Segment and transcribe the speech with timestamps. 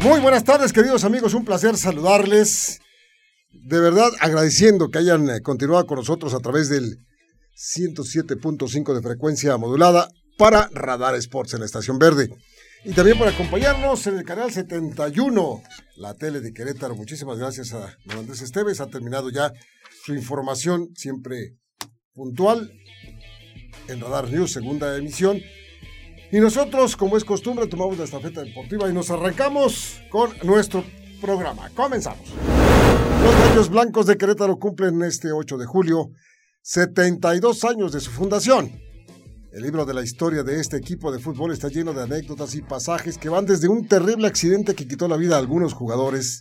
[0.00, 2.80] Muy buenas tardes, queridos amigos, un placer saludarles.
[3.50, 6.98] De verdad, agradeciendo que hayan eh, continuado con nosotros a través del
[7.56, 10.08] 107.5 de frecuencia modulada
[10.38, 12.30] para Radar Sports en la Estación Verde.
[12.84, 15.62] Y también por acompañarnos en el canal 71,
[15.96, 16.94] la tele de Querétaro.
[16.94, 18.80] Muchísimas gracias a don Andrés Esteves.
[18.80, 19.52] Ha terminado ya
[20.04, 21.56] su información siempre
[22.14, 22.72] puntual
[23.88, 25.40] en Radar News, segunda emisión.
[26.30, 30.84] Y nosotros, como es costumbre, tomamos la estafeta deportiva y nos arrancamos con nuestro
[31.20, 31.70] programa.
[31.70, 32.28] Comenzamos.
[33.22, 36.10] Los Gallos Blancos de Querétaro cumplen este 8 de julio
[36.62, 38.87] 72 años de su fundación.
[39.50, 42.60] El libro de la historia de este equipo de fútbol está lleno de anécdotas y
[42.60, 46.40] pasajes que van desde un terrible accidente que quitó la vida a algunos jugadores,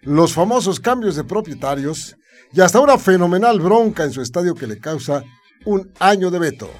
[0.00, 2.16] los famosos cambios de propietarios
[2.54, 5.22] y hasta una fenomenal bronca en su estadio que le causa
[5.66, 6.70] un año de veto.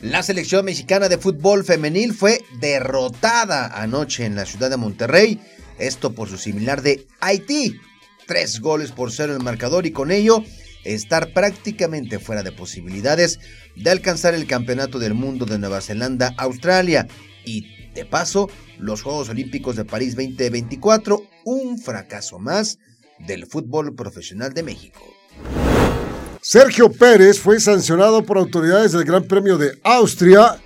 [0.00, 5.42] La selección mexicana de fútbol femenil fue derrotada anoche en la ciudad de Monterrey,
[5.78, 7.78] esto por su similar de Haití.
[8.26, 10.42] Tres goles por cero el marcador y con ello
[10.84, 13.38] estar prácticamente fuera de posibilidades
[13.76, 17.06] de alcanzar el Campeonato del Mundo de Nueva Zelanda, Australia
[17.44, 22.78] y, de paso, los Juegos Olímpicos de París 2024, un fracaso más
[23.18, 25.00] del fútbol profesional de México.
[26.42, 30.56] Sergio Pérez fue sancionado por autoridades del Gran Premio de Austria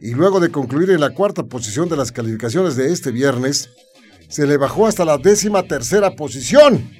[0.00, 3.70] y luego de concluir en la cuarta posición de las calificaciones de este viernes,
[4.28, 6.99] se le bajó hasta la décima tercera posición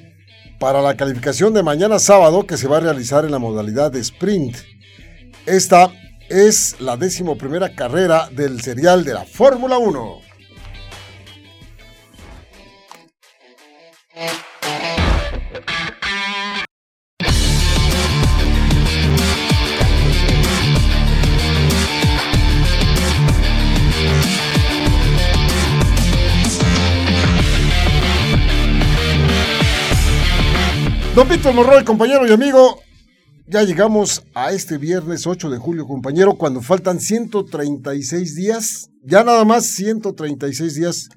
[0.61, 3.99] para la calificación de mañana sábado que se va a realizar en la modalidad de
[3.99, 4.57] sprint.
[5.47, 5.91] Esta
[6.29, 10.21] es la décimo primera carrera del serial de la Fórmula 1.
[31.15, 32.81] Don Víctor Morroy, compañero y amigo,
[33.45, 39.43] ya llegamos a este viernes 8 de julio, compañero, cuando faltan 136 días, ya nada
[39.43, 41.09] más 136 días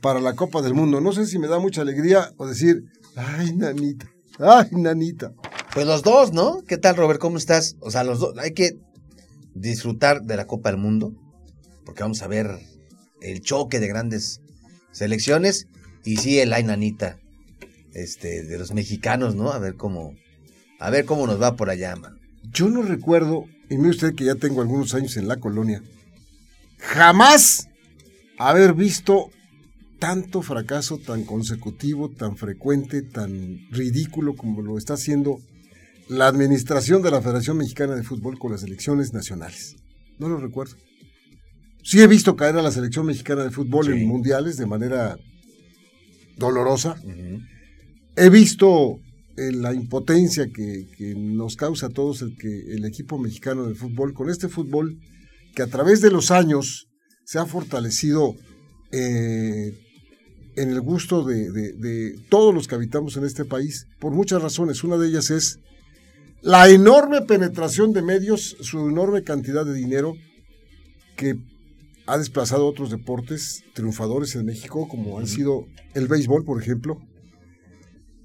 [0.00, 1.00] para la Copa del Mundo.
[1.00, 5.32] No sé si me da mucha alegría o decir, ay, nanita, ay, nanita.
[5.72, 6.64] Pues los dos, ¿no?
[6.66, 7.20] ¿Qué tal, Robert?
[7.20, 7.76] ¿Cómo estás?
[7.78, 8.80] O sea, los dos, hay que
[9.54, 11.14] disfrutar de la Copa del Mundo,
[11.84, 12.50] porque vamos a ver
[13.20, 14.40] el choque de grandes
[14.90, 15.68] selecciones
[16.04, 17.20] y sí, el ay, nanita
[17.96, 19.50] este, de los mexicanos, ¿no?
[19.50, 20.14] A ver cómo,
[20.78, 22.18] a ver cómo nos va por allá, man.
[22.52, 25.82] Yo no recuerdo, y mire usted que ya tengo algunos años en la colonia,
[26.78, 27.68] jamás
[28.38, 29.30] haber visto
[29.98, 35.38] tanto fracaso tan consecutivo, tan frecuente, tan ridículo como lo está haciendo
[36.08, 39.76] la administración de la Federación Mexicana de Fútbol con las elecciones nacionales.
[40.18, 40.76] No lo recuerdo.
[41.82, 45.16] Sí he visto caer a la selección mexicana de fútbol en mundiales de manera
[46.36, 46.96] dolorosa.
[48.16, 48.98] He visto
[49.36, 54.14] eh, la impotencia que, nos causa a todos el, que, el equipo mexicano de fútbol,
[54.14, 54.98] con este fútbol
[55.54, 56.88] que a través de los años
[57.24, 58.34] se ha fortalecido
[58.92, 59.78] eh,
[60.56, 64.82] en el gusto de, de, todos los que habitamos en este país, por muchas razones.
[64.82, 65.58] Una de ellas es
[66.40, 70.14] la enorme penetración de medios, su enorme cantidad de dinero
[71.16, 71.36] que
[72.06, 76.98] ha desplazado a otros deportes triunfadores en México, como han sido el béisbol, por ejemplo,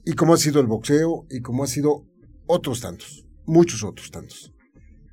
[0.06, 2.06] y como ha sido el boxeo y como ha sido
[2.48, 4.52] otros tantos, muchos otros tantos.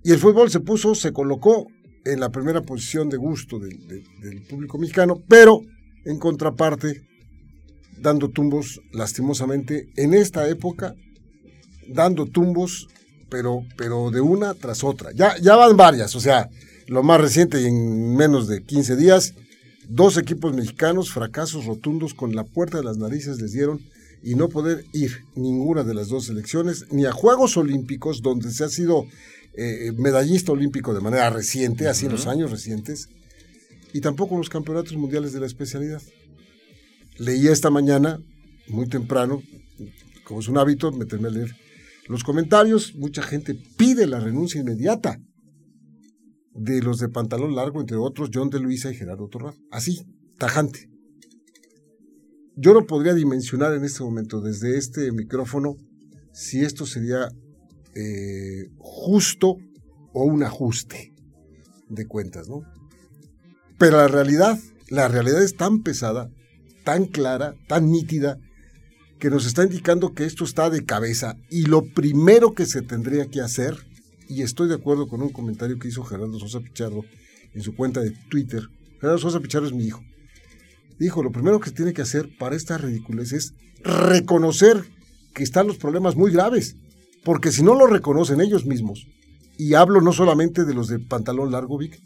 [0.03, 1.67] Y el fútbol se puso, se colocó
[2.05, 5.61] en la primera posición de gusto del, público mexicano, pero
[6.05, 7.03] en contraparte,
[7.99, 10.95] dando tumbos lastimosamente en esta época,
[11.89, 12.89] dando tumbos,
[13.29, 15.11] pero, pero de una tras otra.
[15.13, 16.49] Ya, ya van varias, o sea,
[16.87, 19.35] lo más reciente en menos de 15 días,
[19.89, 23.81] dos equipos mexicanos, fracasos rotundos con la puerta de las narices les dieron
[24.23, 28.65] y no poder ir ninguna de las dos selecciones, ni a Juegos Olímpicos, donde se
[28.65, 29.07] ha sido
[29.55, 33.09] eh, medallista olímpico de manera reciente, así en los años recientes,
[33.93, 36.03] y tampoco los campeonatos mundiales de la especialidad.
[37.19, 38.21] Leía esta mañana,
[38.69, 39.43] muy temprano,
[40.25, 41.55] como es un hábito, meterme a leer
[42.09, 45.21] los comentarios, mucha gente pide la renuncia inmediata
[46.55, 49.57] de los de pantalón largo, entre otros John de Luisa y Gerardo Torrado.
[49.71, 50.07] Así,
[50.39, 50.89] tajante
[52.61, 55.77] yo no podría dimensionar en este momento desde este micrófono
[56.33, 57.29] si esto sería
[57.95, 59.59] eh, justo
[60.13, 61.15] o un ajuste
[61.89, 62.63] de cuentas, ¿no?
[63.79, 64.59] Pero la realidad,
[64.89, 66.31] la realidad es tan pesada,
[66.83, 68.39] tan clara, tan nítida,
[69.21, 73.27] que nos está indicando que esto está de cabeza y lo primero que se tendría
[73.27, 73.77] que hacer,
[74.29, 77.05] y estoy de acuerdo con un comentario que hizo Gerardo Sosa Pichardo
[77.55, 78.63] en su cuenta de Twitter,
[79.01, 80.03] Gerardo Sosa Pichardo es mi hijo,
[80.99, 84.85] dijo, lo primero que se tiene que hacer para esta ridiculez es reconocer
[85.35, 86.77] que están los problemas muy graves,
[87.25, 89.07] porque si no lo reconocen ellos mismos,
[89.57, 92.01] y hablo no solamente de los de pantalón largo, Vic,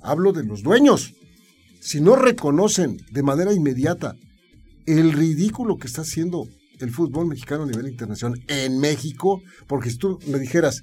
[0.00, 1.14] hablo de los dueños,
[1.80, 4.16] si no reconocen de manera inmediata
[4.86, 6.48] el ridículo que está haciendo
[6.78, 10.82] el fútbol mexicano a nivel internacional en México, porque si tú me dijeras,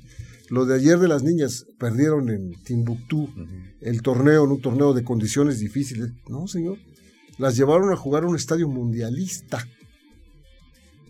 [0.53, 3.27] lo de ayer de las niñas perdieron en Timbuktu
[3.81, 6.11] el torneo, en un torneo de condiciones difíciles.
[6.29, 6.77] No, señor.
[7.39, 9.67] Las llevaron a jugar a un estadio mundialista.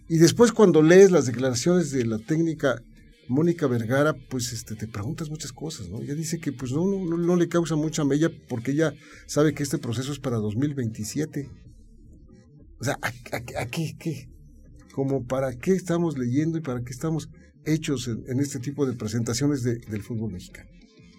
[0.07, 2.81] Y después cuando lees las declaraciones de la técnica
[3.27, 6.01] Mónica Vergara, pues este, te preguntas muchas cosas, ¿no?
[6.01, 8.93] Ella dice que pues no, no, no le causa mucha mella porque ella
[9.25, 11.49] sabe que este proceso es para 2027.
[12.79, 14.29] O sea, ¿a, qué, qué?
[14.93, 17.27] Como para qué estamos leyendo y para qué estamos
[17.65, 20.69] hechos en, este tipo de presentaciones del fútbol mexicano.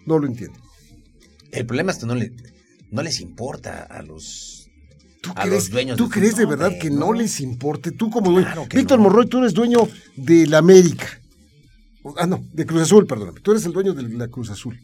[0.05, 0.59] No lo entiendo.
[1.51, 2.31] El problema es que no, le,
[2.91, 4.69] no les importa a los,
[5.21, 5.97] ¿Tú a crees, los dueños.
[5.97, 7.13] ¿Tú crees de verdad que no.
[7.13, 7.91] les importe?
[7.91, 8.67] Tú como dueño.
[8.73, 11.07] Víctor Morroy, tú eres dueño de la América.
[12.17, 13.35] Ah, no, de Cruz Azul, perdón.
[13.41, 14.79] Tú eres el dueño de la Cruz Azul.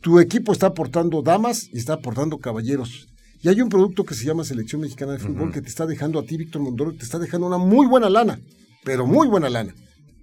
[0.00, 3.08] Tu equipo está aportando damas y está aportando caballeros.
[3.42, 6.18] Y hay un producto que se llama Selección Mexicana de Fútbol que te está dejando
[6.18, 8.40] a ti, Víctor Mondoro, te está dejando una muy buena lana,
[8.84, 9.74] pero muy buena lana.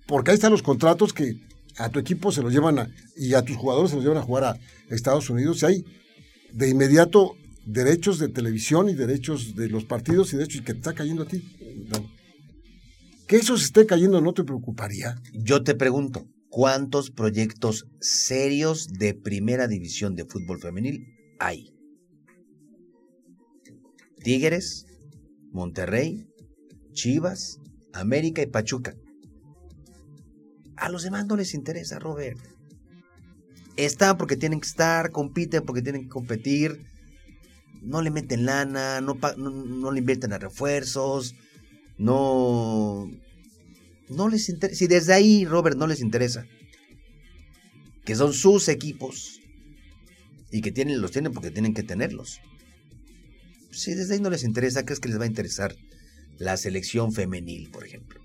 [0.07, 1.39] Porque ahí están los contratos que
[1.77, 4.25] a tu equipo se los llevan a, y a tus jugadores se los llevan a
[4.25, 4.57] jugar a
[4.89, 5.63] Estados Unidos.
[5.63, 5.85] Y hay
[6.51, 7.35] de inmediato
[7.65, 11.27] derechos de televisión y derechos de los partidos y derechos que te está cayendo a
[11.27, 11.43] ti.
[13.27, 15.15] Que eso se esté cayendo no te preocuparía.
[15.33, 21.07] Yo te pregunto, ¿cuántos proyectos serios de primera división de fútbol femenil
[21.39, 21.73] hay?
[24.23, 24.85] Tigres,
[25.51, 26.27] Monterrey,
[26.93, 27.59] Chivas,
[27.93, 28.95] América y Pachuca.
[30.83, 32.37] A los demás no les interesa, Robert.
[33.77, 36.85] Están porque tienen que estar, compiten porque tienen que competir.
[37.81, 41.35] No le meten lana, no, no, le invierten a refuerzos,
[41.97, 43.09] no.
[44.09, 44.77] No les interesa.
[44.77, 46.45] Si desde ahí, Robert, no les interesa.
[48.05, 49.39] Que son sus equipos.
[50.51, 52.41] Y que tienen, los tienen porque tienen que tenerlos
[53.73, 55.75] si desde ahí no les interesa, ¿qué es que les va a interesar
[56.37, 58.22] la selección femenil, por ejemplo?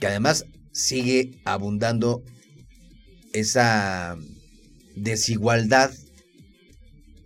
[0.00, 2.22] Que además sigue abundando
[3.32, 4.16] esa
[4.96, 5.92] desigualdad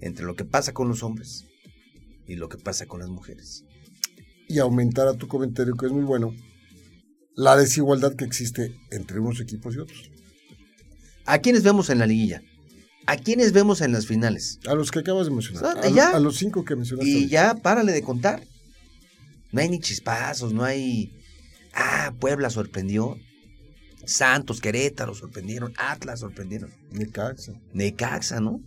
[0.01, 1.47] entre lo que pasa con los hombres
[2.27, 3.65] y lo que pasa con las mujeres.
[4.49, 6.35] Y aumentar a tu comentario, que es muy bueno,
[7.35, 10.11] la desigualdad que existe entre unos equipos y otros.
[11.27, 12.43] ¿A quiénes vemos en la liguilla?
[13.07, 14.61] ¿A quiénes vemos en las finales?
[14.67, 15.79] A los que acabas de mencionar.
[15.79, 17.11] A, los cinco que mencionaste.
[17.11, 18.43] Y ya, párale de contar.
[19.53, 21.13] No hay ni chispazos, no hay.
[21.75, 23.17] Ah, Puebla sorprendió.
[24.07, 25.73] Santos, Querétaro sorprendieron.
[25.77, 26.71] Atlas sorprendieron.
[26.91, 27.53] Necaxa.
[27.73, 28.61] Necaxa, ¿no?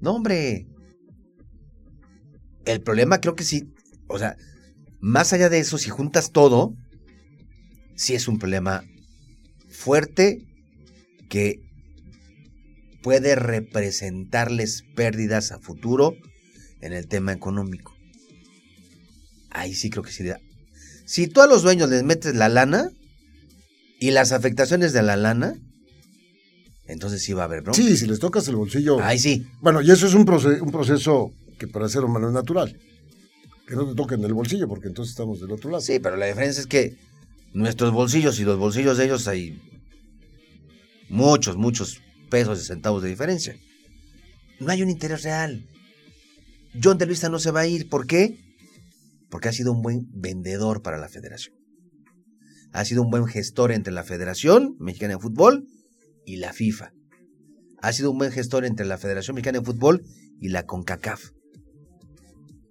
[0.00, 0.66] No, hombre.
[2.64, 3.72] El problema creo que sí.
[4.08, 4.36] O sea,
[5.00, 6.74] más allá de eso, si juntas todo,
[7.94, 8.84] sí es un problema
[9.68, 10.46] fuerte
[11.28, 11.60] que
[13.02, 16.14] puede representarles pérdidas a futuro
[16.80, 17.96] en el tema económico.
[19.50, 20.24] Ahí sí creo que sí.
[21.04, 22.90] Si tú a los dueños les metes la lana
[23.98, 25.54] y las afectaciones de la lana,
[26.86, 27.74] entonces sí va a haber ¿no?
[27.74, 29.00] Sí, si les tocas el bolsillo.
[29.00, 29.46] Ahí sí.
[29.60, 32.76] Bueno, y eso es un, un proceso que para ser humano es natural.
[33.66, 35.80] Que no te toquen el bolsillo, porque entonces estamos del otro lado.
[35.80, 36.96] Sí, pero la diferencia es que
[37.52, 39.60] nuestros bolsillos y los bolsillos de ellos hay
[41.08, 42.00] muchos, muchos
[42.30, 43.56] pesos y centavos de diferencia.
[44.58, 45.64] No hay un interés real.
[46.82, 47.88] John de Luisa no se va a ir.
[47.88, 48.38] ¿Por qué?
[49.32, 51.56] Porque ha sido un buen vendedor para la federación.
[52.70, 55.66] Ha sido un buen gestor entre la Federación Mexicana de Fútbol
[56.26, 56.92] y la FIFA.
[57.80, 60.04] Ha sido un buen gestor entre la Federación Mexicana de Fútbol
[60.38, 61.30] y la CONCACAF.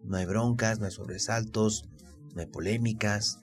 [0.03, 1.89] No hay broncas, no hay sobresaltos,
[2.35, 3.39] no hay polémicas.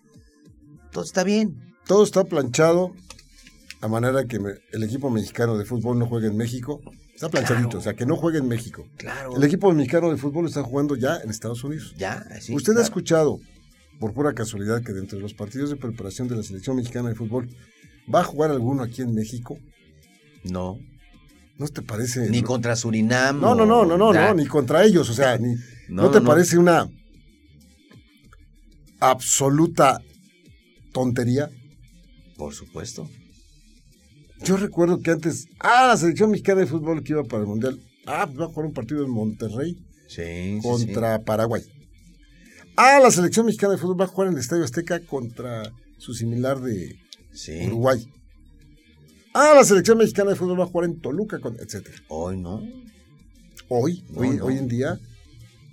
[0.93, 1.75] Todo está bien.
[1.89, 2.93] Todo está planchado
[3.81, 4.39] a manera que
[4.71, 6.81] el equipo mexicano de fútbol no juegue en México.
[7.19, 8.87] Está planchadito, o sea, que no juegue en México.
[8.97, 9.35] Claro.
[9.35, 11.93] El equipo mexicano de fútbol está jugando ya en Estados Unidos.
[11.99, 12.55] Ya, sí.
[12.55, 13.41] Usted ha escuchado,
[13.99, 17.17] por pura casualidad, que dentro de los partidos de preparación de la selección mexicana de
[17.17, 17.49] fútbol,
[18.15, 19.59] ¿va a jugar alguno aquí en México?
[20.45, 20.79] No.
[21.57, 22.31] ¿No te parece?
[22.31, 23.41] Ni contra Surinam.
[23.41, 25.57] No, no, no, no, no, no, ni contra ellos, o sea, ni,
[25.89, 26.89] ¿no, te parece una
[29.01, 30.01] absoluta
[30.93, 31.51] tontería?
[32.37, 33.11] Por supuesto.
[34.45, 37.81] Yo recuerdo que antes, ah, la selección mexicana de fútbol que iba para el Mundial,
[38.07, 39.77] ah, pues va a jugar un partido en Monterrey
[40.07, 41.63] sí, contra Paraguay.
[42.77, 46.15] Ah, la selección mexicana de fútbol va a jugar en el Estadio Azteca contra su
[46.15, 46.97] similar de.
[47.67, 48.09] Uruguay.
[49.35, 51.97] Ah, la selección mexicana de fútbol va a jugar en Toluca, etcétera.
[52.09, 52.63] Hoy no.
[53.69, 54.45] Hoy, No, hoy, no.
[54.47, 54.99] hoy en día,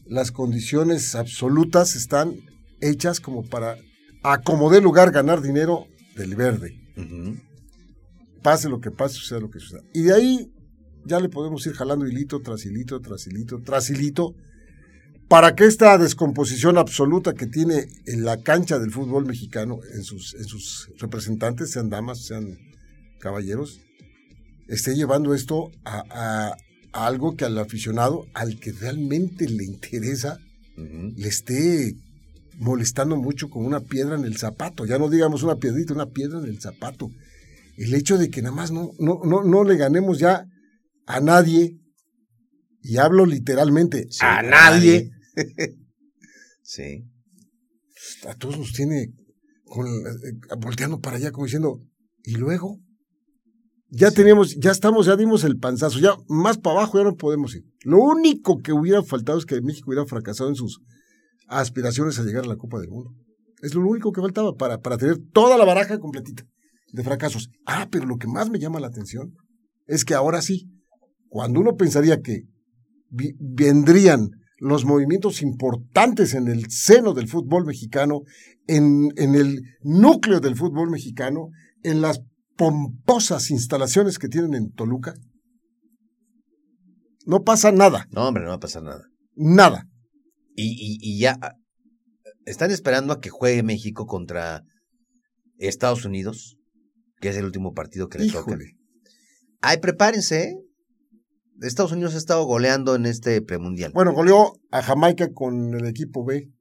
[0.06, 2.36] las condiciones absolutas están
[2.82, 3.78] hechas como para
[4.22, 6.78] acomodar lugar, ganar dinero del verde.
[8.46, 9.82] Pase lo que pase, suceda lo que suceda.
[9.92, 10.52] Y de ahí
[11.04, 14.36] ya le podemos ir jalando hilito tras hilito, tras hilito, tras hilito,
[15.28, 20.36] para que esta descomposición absoluta que tiene en la cancha del fútbol mexicano, en sus,
[20.36, 22.56] en sus representantes, sean damas, sean
[23.20, 23.80] caballeros,
[24.68, 26.58] esté llevando esto a, a-
[26.94, 30.38] a algo que al aficionado, al que realmente le interesa,
[30.78, 31.96] le esté
[32.60, 34.86] molestando mucho con una piedra en el zapato.
[34.86, 37.10] Ya no digamos una piedrita, una piedra en el zapato.
[37.78, 40.46] El hecho de que nada más no, no, no, no le ganemos ya
[41.06, 41.78] a nadie,
[42.82, 45.12] y hablo literalmente, Sí, a nadie,
[46.62, 47.04] sí.
[48.28, 49.14] a todos nos tiene
[49.66, 51.82] con, eh, volteando para allá como diciendo,
[52.24, 52.80] ¿y luego?
[53.90, 54.16] Ya Sí.
[54.18, 57.64] tenemos, ya estamos, ya dimos el panzazo, ya más para abajo ya no podemos ir.
[57.84, 60.80] Lo único que hubiera faltado es que México hubiera fracasado en sus
[61.48, 63.12] aspiraciones a llegar a la Copa del Mundo.
[63.62, 66.46] Es lo único que faltaba para, para tener toda la baraja completita
[66.96, 67.50] de fracasos.
[67.66, 69.34] Ah, pero lo que más me llama la atención
[69.86, 70.68] es que ahora sí,
[71.28, 72.44] cuando uno pensaría que
[73.10, 78.22] vi- vendrían los movimientos importantes en el seno del fútbol mexicano,
[78.68, 81.50] en, en el núcleo del fútbol mexicano,
[81.84, 82.22] en las
[82.58, 85.14] pomposas instalaciones que tienen en Toluca,
[87.26, 89.04] no pasa nada, No, hombre, no va a pasar nada.
[89.36, 89.88] nada.
[90.56, 91.54] Y, y, y ya ah,
[92.46, 94.64] están esperando a que juegue México contra
[95.58, 96.55] Estados Unidos,
[97.26, 98.56] que es el último partido que le toca.
[99.62, 100.44] Ay, prepárense.
[100.44, 100.56] ¿eh?
[101.62, 103.92] Estados Unidos ha estado goleando en este premundial.
[103.94, 106.52] Bueno, goleó a Jamaica con el equipo B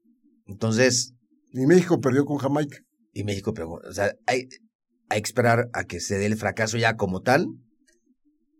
[0.47, 1.13] Entonces,
[1.53, 2.79] y México perdió con Jamaica.
[3.13, 4.47] y México, pero, o sea, hay,
[5.09, 7.45] hay que esperar a que se dé el fracaso ya como tal.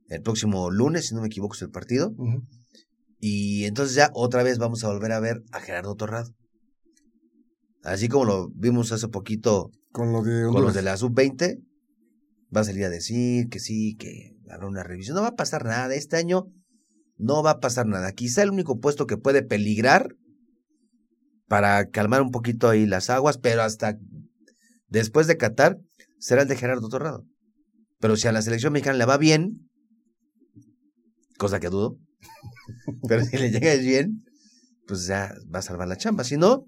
[0.08, 2.14] El próximo lunes, si no me equivoco, es el partido.
[3.20, 6.32] Y entonces ya otra vez vamos a volver a ver a Gerardo Torrado.
[7.82, 10.66] Así como lo vimos hace poquito Con lo de con Honduras.
[10.66, 11.64] los de la sub-20,
[12.56, 15.16] va a salir a decir que sí, que habrá una revisión.
[15.16, 15.94] No va a pasar nada.
[15.94, 16.46] Este año
[17.18, 18.12] no va a pasar nada.
[18.12, 20.16] Quizá el único puesto que puede peligrar
[21.48, 23.98] para calmar un poquito ahí las aguas, pero hasta
[24.88, 25.78] después de Qatar
[26.20, 27.26] será el de Gerardo Torrado.
[28.00, 29.70] Pero si a la selección mexicana le va bien,
[31.38, 31.98] cosa que dudo,
[33.08, 34.24] pero si le llega bien,
[34.88, 36.24] pues ya va a salvar la chamba.
[36.24, 36.66] Si no,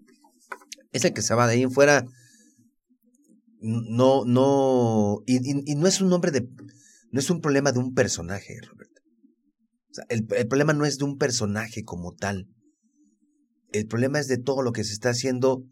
[0.91, 2.06] es el que se va de ahí en fuera.
[3.60, 6.48] No, no, y, y- y no es un nombre de,
[7.12, 8.58] no es un problema de un personaje.
[9.90, 12.48] O sea, el, el problema no es de un personaje como tal.
[13.72, 15.64] El problema es de todo lo que se está haciendo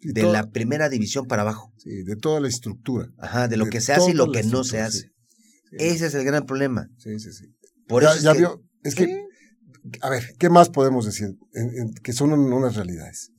[0.00, 1.72] Sí, de todo- la primera división para abajo.
[1.78, 3.08] sí, de toda la estructura.
[3.18, 5.10] Ajá, de lo De que se hace y lo que no se hace.
[5.70, 5.76] sí.
[5.78, 6.88] Ese es el gran problema.
[6.98, 7.46] sí, sí, sí.
[7.86, 9.24] Por ya eso es ya que- vio, es que,
[10.02, 11.36] a ver, ¿qué más podemos decir?
[11.52, 13.30] En- en- que son unas realidades.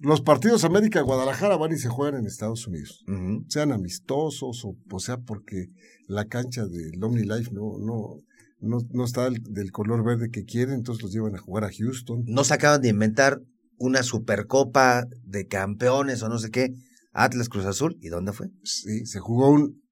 [0.00, 3.04] Los partidos América-Guadalajara van y se juegan en Estados Unidos.
[3.48, 5.68] Sean amistosos o, o sea porque
[6.08, 8.16] la cancha del OmniLife no, no,
[8.60, 11.70] no, no está del, del color verde que quieren, entonces los llevan a jugar a
[11.70, 12.24] Houston.
[12.26, 13.40] no se acaban de inventar
[13.78, 16.74] una supercopa de campeones o no sé qué.
[17.12, 17.96] Atlas Cruz Azul.
[18.00, 18.48] ¿Y dónde fue?
[18.62, 19.82] Sí, se jugó un,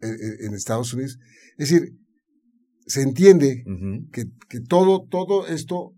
[0.00, 1.18] en, en- en Estados Unidos.
[1.58, 1.92] Es decir,
[2.86, 3.64] se entiende
[4.12, 5.92] que, que todo, todo esto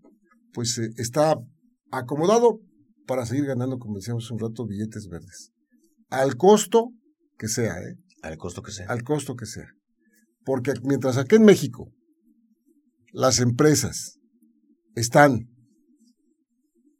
[0.53, 1.37] pues eh, está
[1.91, 2.59] acomodado
[3.09, 5.51] para seguir ganando, como decíamos un rato, billetes verdes.
[6.09, 6.91] Al costo
[7.39, 7.95] que sea, ¿eh?
[8.21, 8.85] Al costo que sea.
[8.87, 9.67] al costo que sea.
[10.45, 11.91] Porque mientras aquí en México
[13.11, 14.19] las empresas
[14.95, 15.49] están,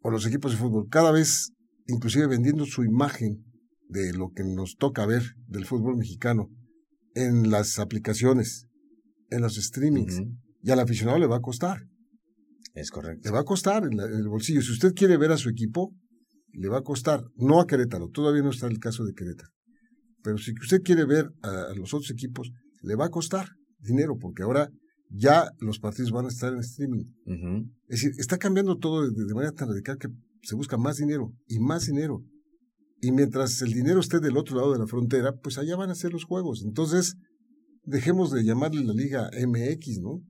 [0.01, 1.51] o los equipos de fútbol, cada vez
[1.87, 3.45] inclusive vendiendo su imagen
[3.87, 6.49] de lo que nos toca ver del fútbol mexicano
[7.13, 8.67] en las aplicaciones,
[9.29, 10.21] en los streamings,
[10.63, 11.87] y al aficionado le va a costar,
[12.73, 13.21] Es correcto.
[13.27, 14.61] le va a costar en, la- en el bolsillo.
[14.61, 15.93] Si usted quiere ver a su equipo,
[16.53, 19.49] le va a costar, no a Querétaro, todavía no está el caso de Querétaro.
[20.23, 22.51] Pero si usted quiere ver a, a los otros equipos,
[22.81, 24.69] le va a costar dinero, porque ahora
[25.09, 27.05] ya los partidos van a estar en streaming.
[27.87, 30.09] Es decir, está cambiando todo de, de manera tan radical que
[30.43, 32.23] se busca más dinero y más dinero.
[33.01, 35.95] Y mientras el dinero esté del otro lado de la frontera, pues allá van a
[35.95, 36.63] ser los juegos.
[36.65, 37.15] Entonces,
[37.83, 40.21] dejemos de llamarle la Liga MX, ¿no?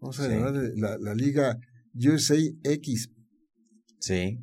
[0.00, 0.30] Vamos a Sí.
[0.30, 1.58] llamarle la, la Liga
[1.94, 3.10] USA X.
[3.98, 4.38] Sí.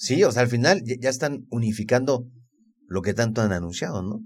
[0.00, 2.30] Sí, o sea, al final ya, están unificando
[2.86, 4.24] lo que tanto han anunciado, ¿no?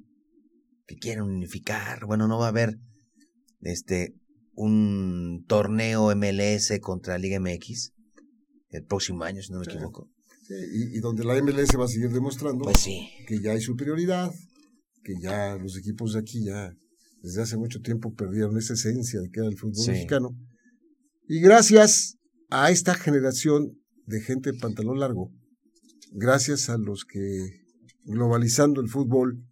[0.87, 2.05] Que quieren unificar.
[2.05, 2.79] Bueno, no va a haber
[3.63, 4.15] este
[4.55, 7.95] un torneo MLS contra Liga MX.
[8.69, 10.11] el próximo año, si no me equivoco.
[10.75, 13.09] y, donde la MLS va a seguir demostrando pues sí.
[13.27, 14.31] que ya hay superioridad,
[15.03, 16.71] que ya los equipos de aquí ya
[17.23, 20.37] desde hace mucho tiempo perdieron esa esencia de que era el fútbol mexicano.
[21.27, 22.19] Y gracias
[22.51, 25.31] a esta generación de gente de pantalón largo,
[26.13, 27.63] gracias a los que
[28.05, 29.45] globalizando el fútbol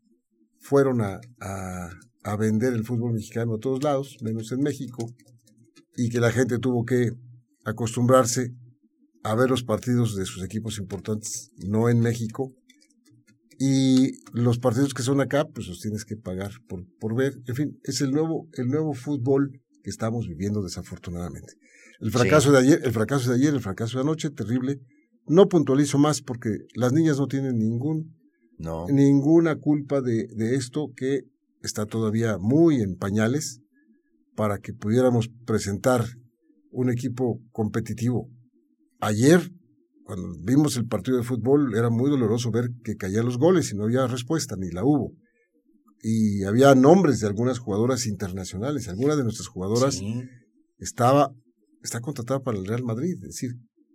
[0.59, 5.13] fueron a, a, vender el fútbol mexicano a todos lados, menos en México,
[5.97, 7.13] y que la gente tuvo que
[7.65, 8.55] acostumbrarse
[9.23, 12.55] a ver los partidos de sus equipos importantes, no en México,
[13.59, 17.35] y los partidos que son acá, pues los tienes que pagar por, por ver.
[17.47, 21.53] En fin, es el nuevo, el nuevo fútbol que estamos viviendo desafortunadamente.
[22.01, 24.81] El fracaso de ayer, el fracaso de ayer, el fracaso de anoche, terrible.
[25.31, 28.17] No puntualizo más porque las niñas no tienen ningún,
[28.59, 28.87] no.
[28.89, 31.23] ninguna culpa de, de esto que
[31.63, 33.61] está todavía muy en pañales
[34.35, 36.05] para que pudiéramos presentar
[36.73, 38.29] un equipo competitivo.
[39.01, 39.53] Ayer
[40.11, 43.77] cuando vimos el partido de fútbol era muy doloroso ver que caían los goles y
[43.77, 45.13] no había respuesta, ni la hubo.
[46.03, 48.89] Y había nombres de algunas jugadoras internacionales.
[48.89, 50.03] Alguna de nuestras jugadoras
[50.79, 51.33] estaba,
[51.85, 53.53] está contratada para el Real Madrid, es decir,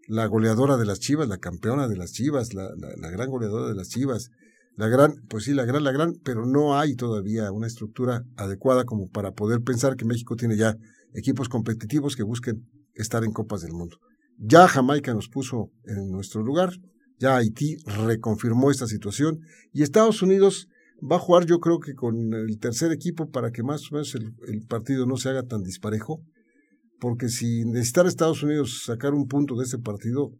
[0.08, 3.76] la goleadora de las Chivas, la campeona de las Chivas, la, la, gran goleadora de
[3.76, 4.30] las Chivas,
[4.76, 8.86] la gran, pues sí, la gran, la gran, pero no hay todavía una estructura adecuada
[8.86, 10.76] como para poder pensar que México tiene ya
[11.14, 13.98] equipos competitivos que busquen estar en Copas del Mundo.
[14.38, 16.72] Ya Jamaica nos puso en nuestro lugar,
[17.20, 19.40] ya Haití reconfirmó esta situación
[19.72, 20.68] y Estados Unidos
[21.00, 24.16] va a jugar yo creo que con el tercer equipo para que más o menos
[24.16, 26.22] el, partido no se haga tan disparejo,
[27.00, 30.32] porque si necesitara Estados Unidos sacar un punto de ese partido,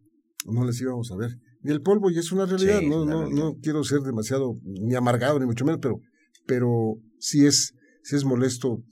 [0.46, 1.38] no les íbamos a ver.
[1.62, 5.38] Y el polvo y es una realidad, no, no, no quiero ser demasiado ni amargado
[5.40, 6.00] ni mucho menos, pero,
[6.46, 8.82] pero sí es, sí es molesto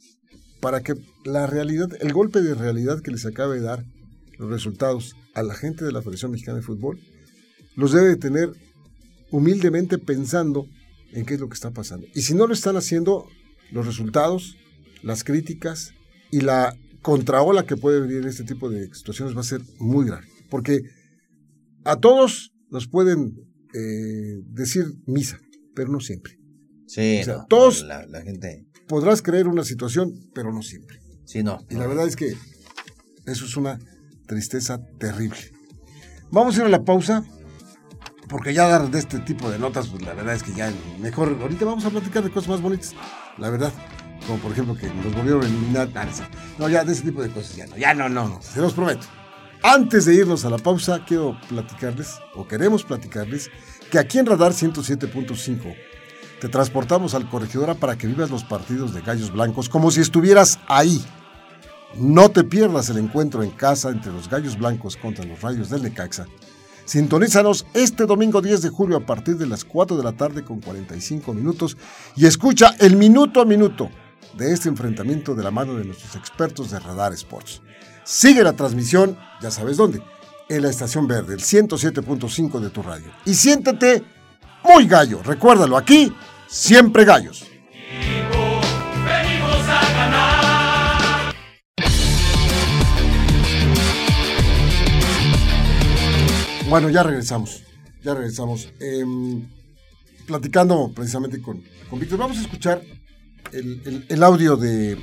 [0.61, 0.95] para que
[1.25, 3.85] la realidad, el golpe de realidad que les acaba de dar
[4.39, 6.99] los resultados a la gente de la Federación Mexicana de Fútbol,
[7.77, 8.51] los debe de tener
[9.31, 10.67] humildemente pensando
[11.13, 12.07] en qué es lo que está pasando.
[12.15, 13.29] Y si no lo están haciendo,
[13.71, 14.57] los resultados,
[15.03, 15.93] las críticas
[16.31, 20.07] y la contraola que puede venir en este tipo de situaciones va a ser muy
[20.07, 20.27] grave.
[20.49, 20.81] Porque
[21.85, 23.37] a todos nos pueden
[23.75, 25.39] eh, decir misa,
[25.75, 26.39] pero no siempre.
[26.87, 30.99] Sí, todos la, gente podrás creer una situación, pero no siempre.
[31.27, 31.59] Sí, no.
[31.69, 32.35] Y la verdad es que
[33.27, 33.79] eso es una
[34.27, 35.53] tristeza terrible.
[36.31, 37.23] Vamos a ir a la pausa,
[38.31, 41.37] porque ya dar de este tipo de notas, pues la verdad es que ya mejor,
[41.39, 42.95] ahorita vamos a platicar de cosas más bonitas,
[43.37, 43.75] la verdad.
[44.27, 45.89] Como por ejemplo que nos volvieron a eliminar.
[46.59, 48.73] No, ya de ese tipo de cosas ya no, ya no, no, no, se los
[48.73, 49.07] prometo.
[49.63, 53.51] Antes de irnos a la pausa, quiero platicarles, o queremos platicarles,
[53.91, 55.75] que aquí en Radar 107.5
[56.41, 60.59] te transportamos al corregidora para que vivas los partidos de Gallos Blancos como si estuvieras
[60.67, 61.03] ahí
[61.97, 65.83] no te pierdas el encuentro en casa entre los Gallos Blancos contra los Rayos del
[65.83, 66.27] Necaxa.
[66.85, 70.61] Sintonízanos este domingo 10 de julio a partir de las 4 de la tarde con
[70.61, 71.77] 45 minutos
[72.17, 73.91] y escucha el minuto a minuto
[74.37, 77.63] de este enfrentamiento de la mano de nuestros expertos de Radar Sports.
[78.05, 80.03] Sigue la transmisión, ya sabes dónde,
[80.49, 83.11] en la estación verde, el 107.5 de tu radio.
[83.25, 84.03] Y siéntete
[84.65, 86.13] muy gallo, recuérdalo aquí,
[86.49, 87.47] siempre gallos.
[96.69, 97.63] Bueno, ya regresamos.
[98.03, 98.69] Ya regresamos.
[98.81, 99.49] Em,
[100.27, 102.83] platicando precisamente con, con Víctor, vamos a escuchar
[103.55, 104.99] el, audio de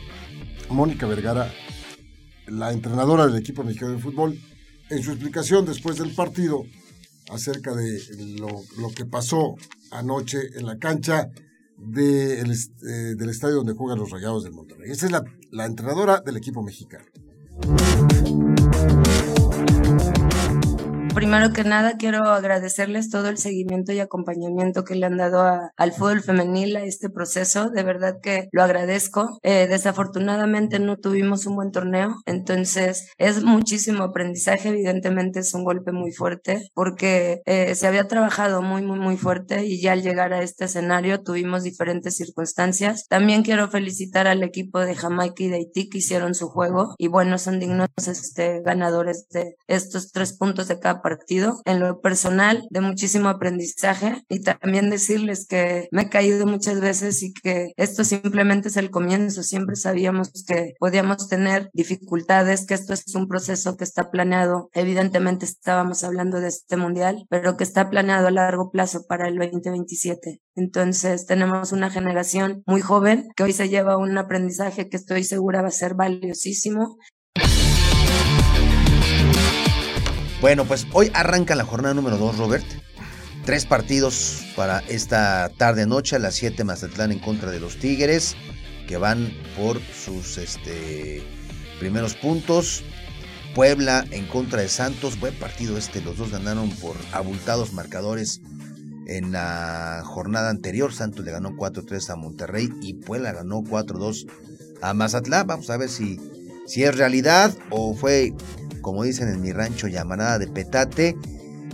[0.69, 1.51] Mónica Vergara,
[2.47, 4.37] la entrenadora del equipo mexicano de fútbol,
[4.89, 6.63] en su explicación después del partido
[7.29, 8.01] acerca de
[8.39, 9.55] lo, que pasó
[9.91, 11.29] anoche en la cancha
[11.97, 12.43] eh,
[13.17, 14.91] del estadio donde juegan los Rayados del Monterrey.
[14.91, 15.11] Esta es
[15.51, 17.05] la entrenadora del equipo mexicano.
[21.13, 25.43] Primero que nada, quiero agradecerles todo el seguimiento y acompañamiento que le han dado
[25.75, 27.69] al fútbol femenil a este proceso.
[27.69, 29.37] De verdad que lo agradezco.
[29.43, 34.69] Eh, desafortunadamente no tuvimos un buen torneo, entonces es muchísimo aprendizaje.
[34.69, 39.65] Evidentemente es un golpe muy fuerte porque eh, se había trabajado muy, muy, muy fuerte
[39.65, 43.05] y ya al llegar a este escenario tuvimos diferentes circunstancias.
[43.09, 47.07] También quiero felicitar al equipo de Jamaica y de Haití que hicieron su juego y
[47.07, 51.61] bueno, son dignos este, ganadores de estos tres puntos de cada partido.
[51.65, 57.23] En lo personal, de muchísimo aprendizaje y también decirles que me he caído muchas veces
[57.23, 59.43] y que esto simplemente es el comienzo.
[59.43, 64.69] Siempre sabíamos que podíamos tener dificultades, que esto es un proceso que está planeado.
[64.73, 69.37] Evidentemente estábamos hablando de este mundial, pero que está planeado a largo plazo para el
[69.37, 70.41] 2027.
[70.55, 75.61] Entonces tenemos una generación muy joven que hoy se lleva un aprendizaje que estoy segura
[75.61, 76.97] va a ser valiosísimo
[80.41, 82.65] Bueno, pues hoy arranca la jornada número 2, Robert.
[83.45, 88.35] Tres partidos para esta tarde-noche a las 7 Mazatlán en contra de los Tigres,
[88.87, 91.21] que van por sus este,
[91.79, 92.83] primeros puntos.
[93.53, 98.41] Puebla en contra de Santos, buen partido este, los dos ganaron por abultados marcadores
[99.05, 100.91] en la jornada anterior.
[100.91, 104.25] Santos le ganó 4-3 a Monterrey y Puebla ganó 4-2
[104.81, 105.45] a Mazatlán.
[105.45, 106.19] Vamos a ver si,
[106.65, 108.33] si es realidad o fue,
[108.81, 111.15] como dicen en mi rancho, llamarada de petate.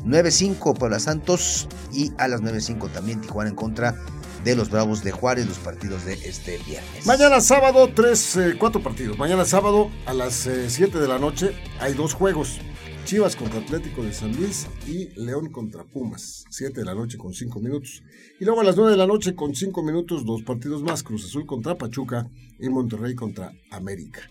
[0.05, 3.95] 9-5 Puebla Santos y a las 9-5 también Tijuana en contra
[4.43, 7.05] de los Bravos de Juárez, los partidos de este viernes.
[7.05, 9.17] Mañana sábado, tres, eh, cuatro partidos.
[9.17, 12.59] Mañana sábado a las 7 eh, de la noche hay dos juegos.
[13.03, 16.43] Chivas contra Atlético de San Luis y León contra Pumas.
[16.49, 18.03] 7 de la noche con 5 minutos.
[18.37, 21.03] Y luego a las 9 de la noche con 5 minutos, dos partidos más.
[21.03, 24.21] Cruz Azul contra Pachuca y Monterrey contra América.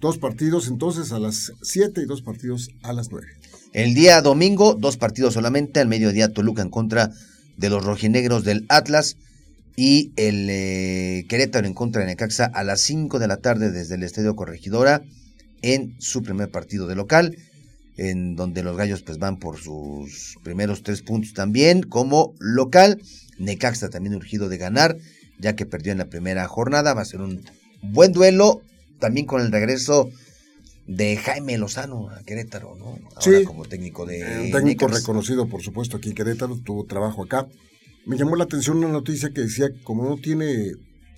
[0.00, 3.26] Dos partidos entonces a las 7 y dos partidos a las 9.
[3.72, 5.80] El día domingo, dos partidos solamente.
[5.80, 7.12] Al mediodía Toluca en contra
[7.56, 9.16] de los rojinegros del Atlas
[9.76, 13.94] y el eh, Querétaro en contra de Necaxa a las 5 de la tarde desde
[13.94, 15.02] el Estadio Corregidora
[15.62, 17.36] en su primer partido de local,
[17.96, 23.00] en donde los gallos pues van por sus primeros tres puntos también como local.
[23.38, 24.96] Necaxa también urgido de ganar,
[25.38, 26.94] ya que perdió en la primera jornada.
[26.94, 27.42] Va a ser un
[27.82, 28.62] buen duelo,
[28.98, 30.10] también con el regreso
[30.86, 32.98] de Jaime Lozano a Querétaro, ¿no?
[33.14, 34.22] Ahora sí, como técnico de.
[34.44, 37.46] Un técnico reconocido, por supuesto, aquí en Querétaro, tuvo trabajo acá
[38.06, 40.72] me llamó la atención una noticia que decía, como no tiene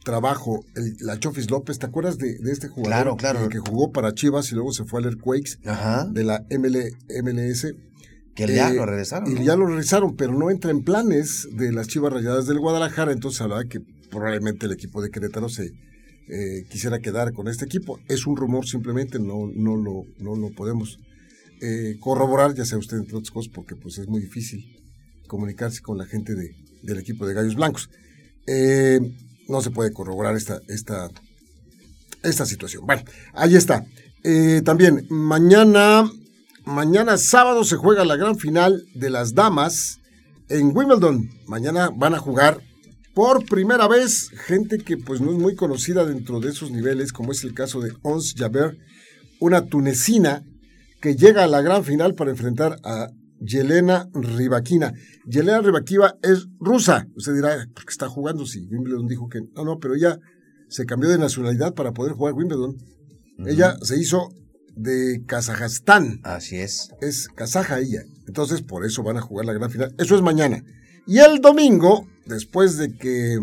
[0.05, 3.17] trabajo, el, la Chofis López, ¿te acuerdas de, este jugador?
[3.17, 3.49] Claro, claro.
[3.51, 5.59] Que, jugó para Chivas y luego se fue al Airquakes
[6.11, 7.75] de la MLS.
[8.35, 9.31] Que ya eh, lo regresaron.
[9.31, 13.13] Y ya lo regresaron, pero no entra en planes de las Chivas Rayadas del Guadalajara,
[13.13, 15.73] entonces hablaba que probablemente el equipo de Querétaro se
[16.29, 17.99] eh, quisiera quedar con este equipo.
[18.09, 20.99] Es un rumor simplemente, no, no, lo, no lo podemos
[21.61, 24.65] eh, corroborar, ya sea usted entre otras cosas, porque pues es muy difícil
[25.27, 27.91] comunicarse con la gente de, del equipo de Gallos Blancos.
[28.47, 29.01] Eh,
[29.49, 31.11] no se puede corroborar esta, esta,
[32.23, 32.87] esta situación.
[32.87, 33.85] Bueno, ahí está.
[34.65, 36.11] También, mañana,
[36.67, 40.01] mañana sábado se juega la gran final de las damas
[40.51, 41.31] en Wimbledon.
[41.47, 42.61] Mañana van a jugar
[43.19, 47.33] por primera vez gente que pues no es muy conocida dentro de esos niveles, como
[47.33, 48.79] es el caso de Ons Jaber,
[49.41, 50.45] una tunecina
[51.01, 53.09] que llega a la gran final para enfrentar a
[53.41, 54.93] Yelena Rivaquina.
[55.27, 57.09] Yelena Rivaquina es rusa.
[57.17, 58.47] Usted dirá, ¿por qué está jugando?
[58.47, 60.17] Si Wimbledon dijo que no, no, pero ella
[60.69, 62.77] se cambió de nacionalidad para poder jugar Wimbledon.
[63.49, 64.29] Ella se hizo
[64.77, 66.21] de Kazajstán.
[66.23, 66.91] Así es.
[67.01, 68.03] Es kazaja ella.
[68.29, 69.93] Entonces, por eso van a jugar la gran final.
[69.99, 70.63] Eso es mañana.
[71.09, 73.39] Y el domingo, después de que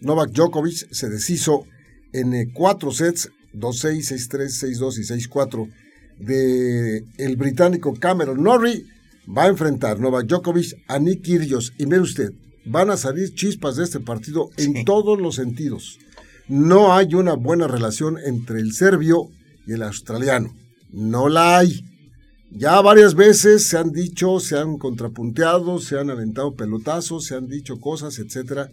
[0.00, 1.66] Novak Djokovic se deshizo
[2.12, 5.70] en eh, cuatro sets, 2-6, 6-3, 6-2 y 6-4,
[6.18, 8.86] de el británico Cameron Norrie,
[9.26, 11.72] va a enfrentar Novak Djokovic a Nick Kyrgios.
[11.78, 12.32] Y mire usted,
[12.64, 15.98] van a salir chispas de este partido en todos los sentidos.
[16.48, 19.30] No hay una buena relación entre el serbio
[19.66, 20.52] y el australiano.
[20.90, 21.84] No la hay.
[22.50, 27.46] Ya varias veces se han dicho, se han contrapunteado, se han aventado pelotazos, se han
[27.46, 28.70] dicho cosas, etcétera.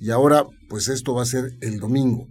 [0.00, 2.26] Y ahora, pues esto va a ser el domingo.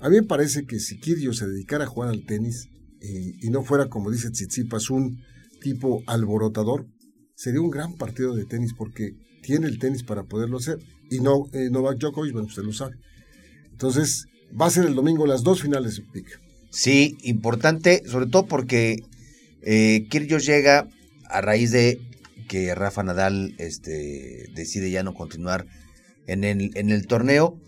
[0.00, 2.68] A mí me parece que si Kyrgios se dedicara a jugar al tenis
[3.00, 5.20] y, no fuera, como dice Tsitsipas, un
[5.60, 6.86] tipo alborotador,
[7.34, 10.78] sería un gran partido de tenis porque tiene el tenis para poderlo hacer.
[11.10, 12.96] Y no, eh, Novak Djokovic, bueno, usted lo sabe.
[13.70, 14.26] Entonces,
[14.58, 16.40] va a ser el domingo las dos finales, Pic.
[16.70, 19.02] Sí, importante, sobre todo porque
[19.62, 20.88] eh, Kyrgios llega
[21.28, 22.00] a raíz de
[22.48, 25.66] que Rafa Nadal este, decide ya no continuar
[26.26, 27.58] en el, en el torneo.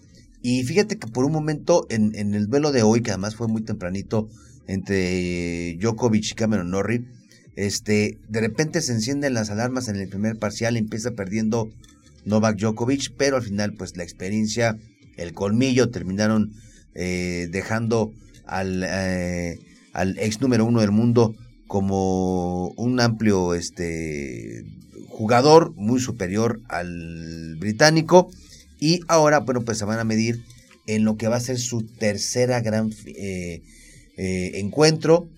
[0.42, 3.62] Y fíjate que por un momento en, el duelo de hoy, que además fue muy
[3.62, 4.28] tempranito
[4.66, 7.04] entre Djokovic y Cameron Norrie,
[7.56, 11.70] este, de repente se encienden las alarmas en el primer parcial, empieza perdiendo
[12.24, 14.78] Novak Djokovic, pero al final pues la experiencia,
[15.18, 16.52] el colmillo terminaron
[16.94, 18.12] eh, dejando
[18.46, 19.58] al, eh,
[19.92, 21.34] al ex número uno del mundo
[21.70, 24.64] como un amplio este,
[25.06, 28.28] jugador muy superior al británico
[28.80, 30.42] y ahora bueno pues se van a medir
[30.88, 33.62] en lo que va a ser su tercera gran eh,
[34.16, 35.28] encuentro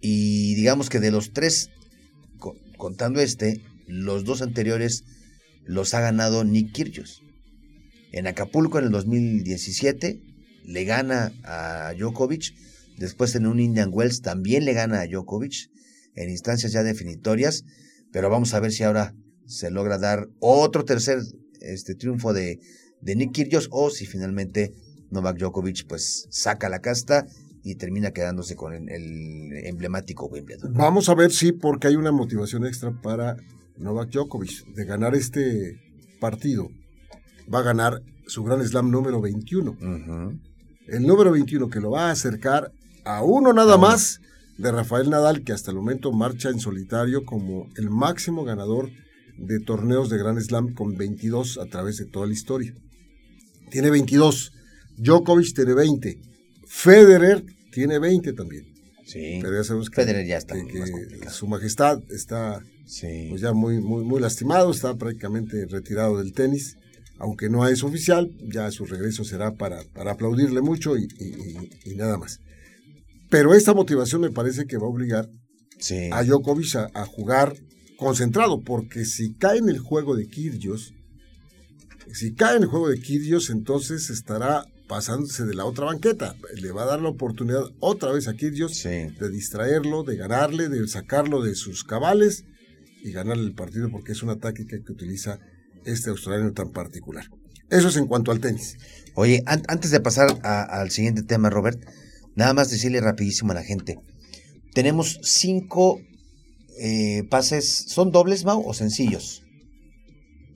[0.00, 1.70] y digamos que de los tres,
[2.76, 5.02] contando este, los dos anteriores
[5.64, 7.20] los ha ganado Nick Kyrgios.
[8.12, 10.20] En Acapulco en el 2017
[10.66, 12.54] le gana a Djokovic.
[12.98, 15.70] Después en un Indian Wells también le gana a Djokovic
[16.14, 17.64] en instancias ya definitorias.
[18.12, 19.14] Pero vamos a ver si ahora
[19.46, 21.20] se logra dar otro tercer
[21.60, 22.60] este, triunfo de,
[23.00, 24.72] de Nick Kyrgios o si finalmente
[25.10, 27.26] Novak Djokovic pues saca la casta
[27.64, 30.72] y termina quedándose con el, el emblemático Wimbledon.
[30.74, 33.36] Vamos a ver si porque hay una motivación extra para
[33.76, 35.80] Novak Djokovic de ganar este
[36.20, 36.70] partido.
[37.52, 39.76] Va a ganar su Gran Slam número 21.
[40.88, 42.72] El número 21 que lo va a acercar
[43.04, 44.20] a uno nada más
[44.58, 48.90] de Rafael Nadal, que hasta el momento marcha en solitario como el máximo ganador
[49.38, 52.74] de torneos de Gran Slam con 22 a través de toda la historia.
[53.70, 54.52] Tiene 22.
[54.98, 56.18] Djokovic tiene 20.
[56.66, 58.66] Federer tiene 20 también.
[59.06, 59.38] Sí.
[59.42, 63.26] Pero ya sabemos que, Federer ya está que- que su majestad está Sí.
[63.30, 66.76] pues ya muy, muy, muy lastimado, está prácticamente retirado del tenis,
[67.18, 71.24] aunque no es oficial, ya su regreso será para, para aplaudirle mucho y, y-
[71.86, 72.40] y- y nada más.
[73.32, 75.28] Pero esta motivación me parece que va a obligar
[75.78, 76.10] sí.
[76.12, 77.54] a Djokovic a, a jugar
[77.96, 80.92] concentrado, porque si cae en el juego de Kyrgios,
[82.12, 86.34] si cae en el juego de Kyrgios, entonces estará pasándose de la otra banqueta.
[86.60, 88.88] Le va a dar la oportunidad otra vez a Kyrgios Sí.
[88.90, 92.44] de distraerlo, de ganarle, de sacarlo de sus cabales
[93.02, 95.38] y ganarle el partido porque es una táctica que utiliza
[95.86, 97.24] este australiano tan particular.
[97.70, 98.76] Eso es en cuanto al tenis.
[99.14, 101.80] Oye, an- antes de pasar a- al siguiente tema, Robert,
[102.36, 103.98] nada más decirle rapidísimo a la gente.
[104.74, 106.00] Tenemos cinco
[106.78, 109.42] eh, pases, ¿son dobles, Mau, o sencillos?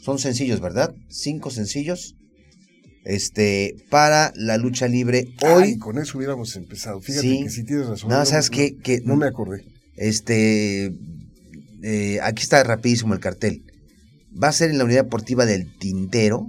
[0.00, 0.94] Son sencillos, ¿verdad?
[1.08, 2.14] Cinco sencillos.
[3.04, 5.62] Este, para la lucha libre hoy.
[5.64, 7.00] Ay, con eso hubiéramos empezado.
[7.00, 7.42] Fíjate Sí.
[7.44, 8.10] que sí tienes razón.
[8.10, 8.76] No, ¿sabes qué?
[8.82, 9.64] Que- No me acordé.
[9.96, 10.92] Este,
[11.82, 13.62] eh, aquí está rapidísimo el cartel.
[14.42, 16.48] Va a ser en la unidad deportiva del Tintero.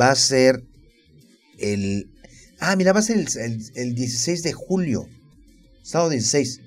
[0.00, 0.62] Va a ser
[1.58, 2.10] el...
[2.60, 5.06] Ah, mira, va a ser el, el- el 16 de julio.
[5.82, 6.60] Sábado 16.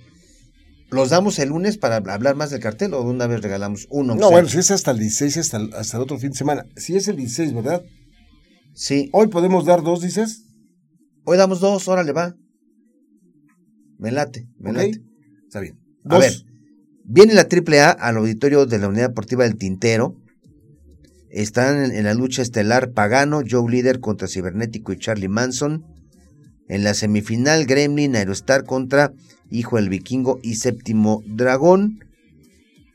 [0.90, 4.16] ¿Los damos el lunes para hablar más del cartel o de una vez regalamos uno?
[4.16, 6.66] No, bueno, si es hasta el 16, hasta el, hasta el otro fin de semana.
[6.76, 7.82] Si es el 16, ¿verdad?
[8.74, 9.10] Sí.
[9.14, 10.44] Hoy podemos dar dos, dices.
[11.24, 12.36] Hoy damos dos, órale, va.
[14.00, 15.02] Me late, me late.
[15.46, 15.78] Está bien.
[16.06, 16.20] A Dos.
[16.20, 16.34] ver,
[17.06, 20.18] viene la AAA al auditorio de la Unidad Deportiva del Tintero.
[21.32, 25.86] Están en, la lucha estelar Pagano, Joe Líder contra Cibernético y Charlie Manson.
[26.68, 29.14] En la semifinal, Gremlin, Aerostar contra
[29.50, 32.04] Hijo del Vikingo y Séptimo Dragón.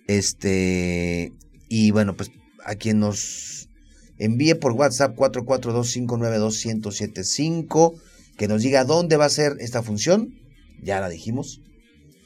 [0.07, 1.33] Este.
[1.68, 2.31] Y bueno, pues
[2.64, 3.70] a quien nos
[4.18, 7.94] envíe por WhatsApp 442-592-1075
[8.37, 10.35] que nos diga dónde va a ser esta función.
[10.83, 11.62] Ya la dijimos.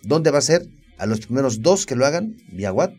[0.03, 0.66] ¿Dónde va a ser?
[0.99, 2.99] A los primeros dos que lo hagan vía WhatsApp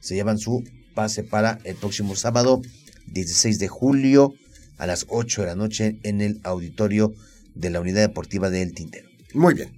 [0.00, 0.64] se llevan su
[0.98, 2.60] pase para el próximo sábado
[3.06, 4.34] 16 de julio
[4.78, 7.14] a las 8 de la noche en el auditorio
[7.54, 9.08] de la Unidad Deportiva del Tintero.
[9.32, 9.70] Muy bien.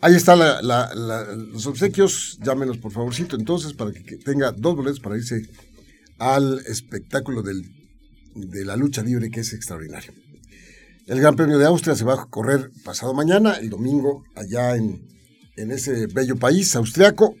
[0.00, 2.38] Ahí está la- la- la- los obsequios.
[2.44, 5.48] Llámenos, por favorcito, entonces, para que, que tenga dos boletos para irse
[6.18, 7.66] al espectáculo del-
[8.36, 10.12] de la lucha libre, que es extraordinario.
[11.08, 15.02] El Gran Premio de Austria se va a correr pasado mañana, el domingo, allá en,
[15.56, 17.34] en ese bello país austriaco.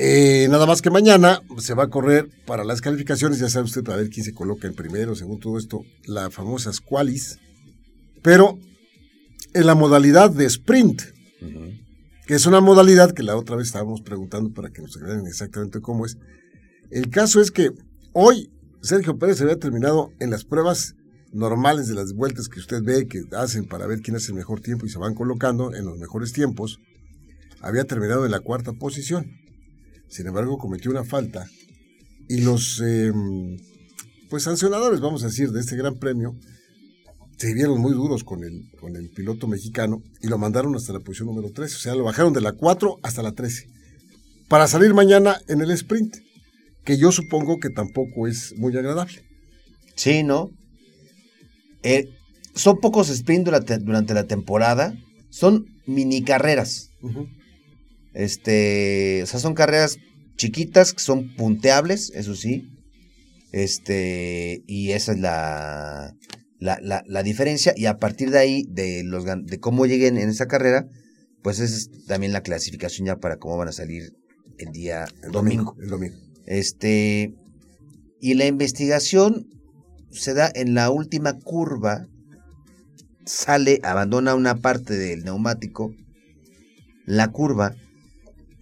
[0.00, 3.82] Eh, nada más que mañana se va a correr para las calificaciones, ya sabe usted,
[3.82, 7.40] para ver quién se coloca en primero, según todo esto, la famosa Qualis.
[8.22, 8.58] Pero
[9.54, 11.02] en la modalidad de sprint,
[12.26, 15.80] que es una modalidad que la otra vez estábamos preguntando para que nos aclaren exactamente
[15.80, 16.16] cómo es.
[16.90, 17.72] El caso es que
[18.12, 18.50] hoy
[18.82, 20.94] Sergio Pérez había terminado en las pruebas
[21.32, 24.60] normales de las vueltas que usted ve que hacen para ver quién hace el mejor
[24.60, 26.78] tiempo y se van colocando en los mejores tiempos.
[27.60, 29.47] Había terminado en la cuarta posición.
[30.08, 31.46] Sin embargo, cometió una falta
[32.28, 33.12] y los eh,
[34.28, 36.34] pues sancionadores, vamos a decir, de este gran premio
[37.38, 41.00] se vieron muy duros con el, con el piloto mexicano y lo mandaron hasta la
[41.00, 41.76] posición número 13.
[41.76, 43.66] O sea, lo bajaron de la 4 hasta la 13.
[44.48, 46.16] Para salir mañana en el sprint,
[46.84, 49.22] que yo supongo que tampoco es muy agradable.
[49.94, 50.50] Sí, ¿no?
[51.84, 52.08] Eh,
[52.54, 54.94] son pocos sprint durante, durante la temporada.
[55.30, 56.90] Son mini carreras.
[58.18, 59.98] Este, o sea, son carreras
[60.36, 62.68] chiquitas que son punteables, eso sí.
[63.52, 66.16] Este, y esa es la,
[66.58, 67.72] la, la, la diferencia.
[67.76, 70.88] Y a partir de ahí, de, los, de cómo lleguen en esa carrera,
[71.44, 74.12] pues esa es también la clasificación ya para cómo van a salir
[74.58, 75.76] el día El domingo.
[75.80, 76.16] El domingo.
[76.44, 77.36] Este,
[78.20, 79.46] y la investigación
[80.10, 82.08] se da en la última curva,
[83.24, 85.94] sale, abandona una parte del neumático,
[87.06, 87.76] la curva,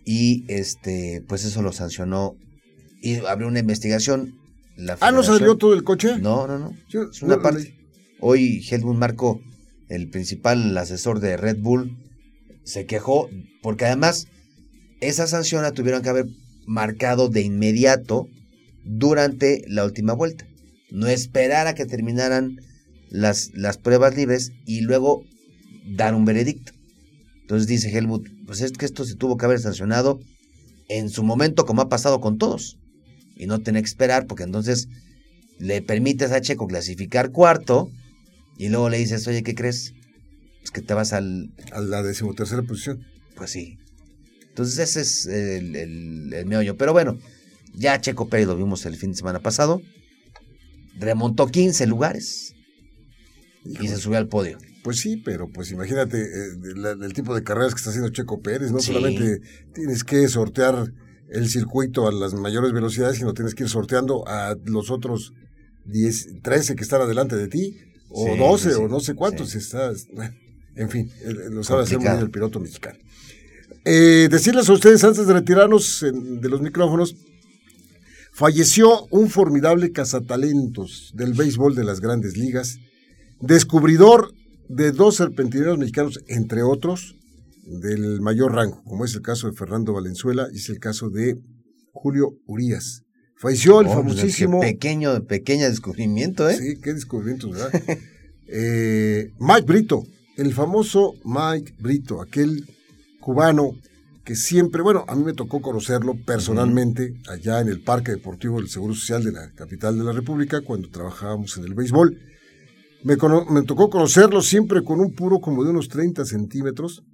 [0.07, 2.37] y este, pues eso lo sancionó
[3.03, 4.35] y abrió una investigación.
[4.77, 6.17] La Ah, ¿no salió todo el coche?
[6.19, 6.73] No, no, no.
[6.89, 7.75] Yo- Es una parte.
[8.21, 9.41] Hoy Helmut Marco,
[9.89, 11.99] el principal asesor de Red Bull,
[12.65, 13.29] se quejó
[13.63, 14.27] porque además
[15.01, 16.27] esa sanción la tuvieron que haber
[16.67, 18.29] marcado de inmediato
[18.85, 20.47] durante la última vuelta.
[20.91, 22.61] No esperar a que terminaran
[23.11, 25.25] las, las pruebas libres y luego
[25.87, 26.73] dar un veredicto.
[27.47, 30.19] Entonces dice Helmut, pues es que esto se tuvo que haber sancionado
[30.89, 32.77] en su momento como ha pasado con todos.
[33.37, 34.89] Y no tener que esperar porque entonces
[35.61, 37.89] le permites a Checo clasificar cuarto
[38.59, 39.95] y luego le dices, oye, ¿qué crees?
[40.59, 41.53] Pues que te vas al...
[41.71, 43.07] A la decimotercera posición.
[43.37, 43.79] Pues sí.
[44.49, 45.77] Entonces ese es el,
[46.33, 46.77] el, meollo.
[46.77, 47.17] Pero bueno,
[47.75, 49.81] ya Checo Pérez lo vimos el fin de semana pasado.
[50.99, 52.57] Remontó 15 lugares.
[53.65, 54.59] Y se subió al podio.
[54.87, 56.51] Pues sí, pero pues imagínate eh,
[57.03, 58.71] el tipo de carreras que está haciendo Checo Pérez.
[58.71, 59.41] No solamente
[59.75, 60.93] tienes que sortear
[61.29, 65.33] el circuito a las mayores velocidades, sino tienes que ir sorteando a los otros
[65.87, 67.79] 10, 13 que están adelante de ti,
[68.11, 69.57] o 12, o no sé cuántos.
[69.57, 70.07] Estás,
[70.77, 71.11] en fin,
[71.51, 73.01] lo sabe hacer muy bien el piloto mexicano.
[73.85, 77.17] Eh, decirles a ustedes antes de retirarnos de los micrófonos,
[78.33, 82.79] falleció un formidable cazatalentos del béisbol de las grandes ligas,
[83.41, 84.33] descubridor
[84.69, 87.17] de dos serpentineros mexicanos, entre otros,
[87.67, 91.39] del mayor rango, como es el caso de Fernando Valenzuela y es el caso de
[91.93, 93.03] Julio Urias.
[93.37, 94.61] Falleció el oh, pues, famosísimo.
[94.61, 96.57] pequeño, pequeño descubrimiento, ¿eh?
[96.57, 97.71] Sí, qué descubrimiento, ¿verdad?
[98.49, 100.05] Eh, Mike Brito,
[100.37, 102.65] el famoso Mike Brito, aquel
[103.19, 103.73] cubano
[104.27, 108.69] que siempre, bueno, a mí me tocó conocerlo personalmente allá en el Parque Deportivo del
[108.69, 112.21] Seguro Social de la capital de la República cuando trabajábamos en el béisbol.
[113.05, 113.17] Me,
[113.51, 117.05] me tocó conocerlo siempre con un puro como de unos 30 centímetros,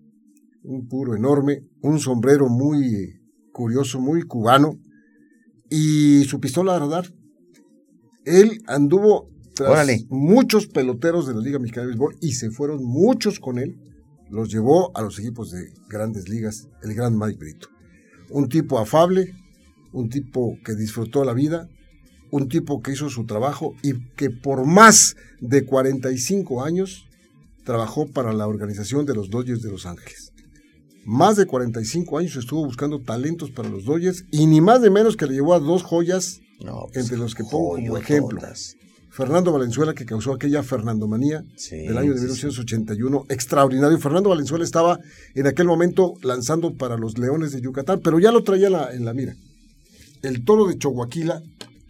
[0.63, 3.21] un puro enorme, un sombrero muy
[3.53, 4.79] curioso, muy cubano,
[5.69, 7.13] y su pistola de radar.
[8.25, 13.39] Él anduvo tras muchos peloteros de la Liga Mexicana de Béisbol y se fueron muchos
[13.39, 13.77] con él
[14.33, 17.69] los llevó a los equipos de grandes ligas, el gran Mike Brito.
[18.31, 19.35] Un tipo afable,
[19.93, 21.69] un tipo que disfrutó la vida,
[22.33, 27.05] un tipo que hizo su trabajo y que por más de 45 años
[27.65, 30.33] trabajó para la organización de los Dodgers de Los Ángeles.
[31.05, 35.17] Más de 45 años estuvo buscando talentos para los Dodgers y ni más ni menos
[35.17, 38.41] que le llevó a dos joyas pues, entre los que pongo como ejemplo.
[39.11, 43.99] Fernando Valenzuela, que causó aquella Fernandomanía del año de 1981, extraordinario.
[43.99, 44.99] Fernando Valenzuela estaba
[45.35, 49.13] en aquel momento lanzando para los Leones de Yucatán, pero ya lo traía en la
[49.13, 49.35] mira.
[50.23, 51.43] El toro de Choaquila,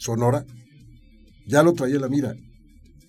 [0.03, 0.45] Sonora,
[1.47, 2.35] ya lo traía la mira.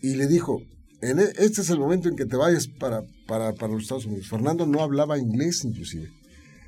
[0.01, 0.61] Y le dijo,
[1.01, 4.27] e, este es el momento en que te vayas para, para, para los Estados Unidos.
[4.27, 6.11] Fernando no hablaba inglés inclusive.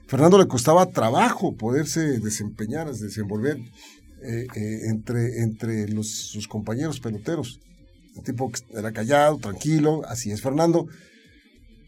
[0.07, 3.57] Fernando le costaba trabajo poderse desempeñar, desenvolver
[4.23, 7.59] eh, eh, entre, entre los, sus compañeros peloteros.
[8.15, 10.87] Un tipo era callado, tranquilo, así es Fernando.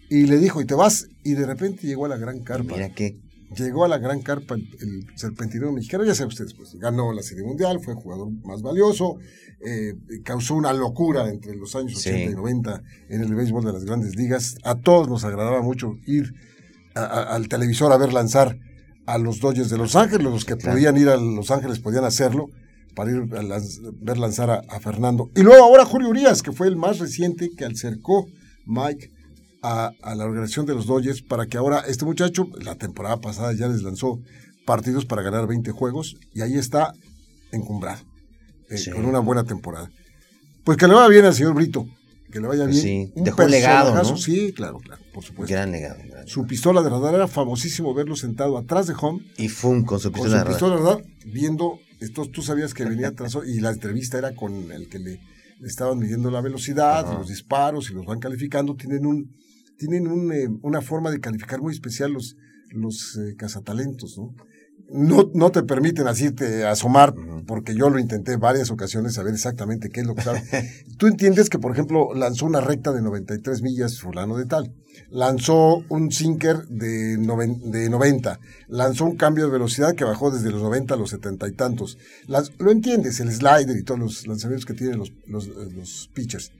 [0.09, 2.75] Y le dijo, y te vas, y de repente llegó a la gran carpa.
[2.75, 3.17] Mira qué.
[3.55, 7.45] Llegó a la gran carpa el, serpentinero mexicano, ya saben ustedes, pues ganó la Serie
[7.45, 9.17] Mundial, fue el jugador más valioso,
[9.65, 13.85] eh, causó una locura entre los años 80 y 90 en el béisbol de las
[13.85, 14.57] grandes ligas.
[14.63, 16.33] A todos nos agradaba mucho ir
[16.93, 18.59] al televisor a ver lanzar
[19.05, 22.49] a los Dodgers de Los Ángeles, los que podían ir a Los Ángeles podían hacerlo
[22.95, 23.59] para ir a
[24.01, 25.29] ver lanzar a, Fernando.
[25.35, 28.27] Y luego ahora Julio Urias, que fue el más reciente que acercó
[28.65, 29.11] Mike
[29.61, 33.67] a, la organización de los Dodgers para que ahora este muchacho, la temporada pasada ya
[33.67, 34.19] les lanzó
[34.65, 36.93] partidos para ganar 20 juegos y ahí está
[37.51, 38.01] encumbrado,
[38.69, 39.89] eh, con una buena temporada.
[40.63, 41.87] Pues que le vaya bien al señor Brito,
[42.31, 43.07] que le vaya pues bien.
[43.07, 44.17] Sí, dejó un legado, ¿no?
[44.17, 45.53] Sí, claro, claro, por supuesto.
[45.53, 45.99] Gran legado.
[46.25, 49.23] Su pistola de radar era famosísimo verlo sentado atrás de home.
[49.37, 51.05] Y fum, con su pistola, con su pistola de radar.
[51.25, 55.21] viendo, esto, tú sabías que venía atrás, y la entrevista era con el que le,
[55.65, 58.75] estaban midiendo la velocidad, los disparos, y los van calificando.
[58.75, 59.37] Tienen un,
[59.77, 62.35] tienen un, eh, una forma de calificar muy especial los,
[62.71, 64.33] los eh, cazatalentos, ¿no?
[64.91, 67.13] no, no te permiten así te asomar,
[67.45, 70.43] porque yo lo intenté varias ocasiones saber exactamente qué es lo que sabe.
[70.97, 74.73] Tú entiendes que, por ejemplo, lanzó una recta de 93 millas fulano de tal,
[75.09, 80.61] lanzó un sinker de, de 90, lanzó un cambio de velocidad que bajó desde los
[80.61, 81.97] 90 a los 70 y tantos.
[82.59, 86.51] lo entiendes, el slider y todos los lanzamientos que tienen los, los, los pitchers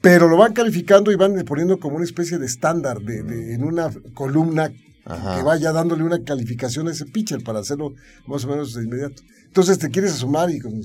[0.00, 3.90] pero lo van calificando y van poniendo como una especie de estándar de, en una
[4.14, 7.94] columna que vaya dándole una calificación a ese pitcher para hacerlo
[8.26, 9.22] más o menos de inmediato.
[9.46, 10.80] Entonces te quieres asomar y con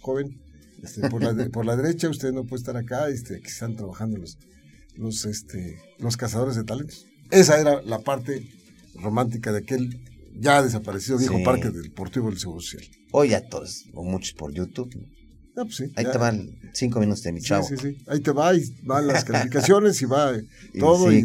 [0.00, 0.40] joven,
[0.82, 4.18] este, por, la por la derecha usted no puede estar acá, este, aquí están trabajando
[4.18, 4.38] los,
[4.96, 7.06] los, este, los cazadores de talentos.
[7.30, 8.48] Esa era la parte
[8.94, 10.00] romántica de aquel
[10.38, 12.88] ya desaparecido viejo parque del Deportivo del Seguro Social.
[13.12, 14.90] Hoy a todos, o muchos por YouTube.
[15.56, 17.66] Ah, pues Ahí te van cinco minutos de mi chavo.
[17.66, 18.04] Sí, sí, sí.
[18.06, 20.32] Ahí te va y van las calificaciones y va
[20.78, 21.12] todo.
[21.12, 21.24] y